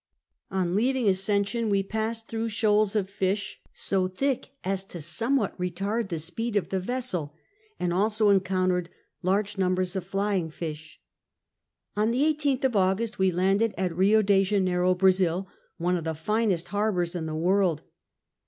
[0.49, 6.09] On leaving Ascension we passed through shoals of fish so thick as to somewhat retard
[6.09, 7.35] the speed of the vessel,
[7.79, 8.89] and also encountered
[9.21, 10.99] large numbers of fiying fish.
[11.95, 16.15] On the 18th of August, we landed at Rio de Janeiro, Brazil, one of the
[16.15, 17.83] finest harbors in the world.